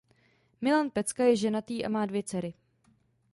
[0.61, 2.53] Milan Pecka je ženatý a má dvě dcery.